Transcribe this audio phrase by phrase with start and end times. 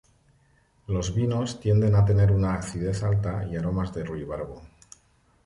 [0.87, 4.63] Los vinos tienden a tener una acidez alta y aromas a ruibarbo.